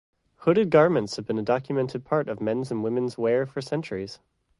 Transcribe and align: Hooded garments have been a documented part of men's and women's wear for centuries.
Hooded 0.37 0.71
garments 0.71 1.17
have 1.17 1.27
been 1.27 1.37
a 1.37 1.43
documented 1.43 2.05
part 2.05 2.27
of 2.27 2.41
men's 2.41 2.71
and 2.71 2.83
women's 2.83 3.19
wear 3.19 3.45
for 3.45 3.61
centuries. 3.61 4.17